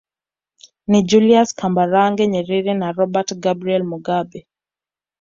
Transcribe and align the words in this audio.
Ni 0.87 0.99
Julius 1.09 1.49
Kambarage 1.59 2.25
Nyerere 2.31 2.73
na 2.81 2.87
Robert 2.97 3.29
Gabriel 3.43 3.83
Mugabe 3.91 4.39